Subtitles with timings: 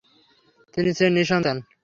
[0.73, 1.57] তিনি ছিলেন নিঃসন্তান।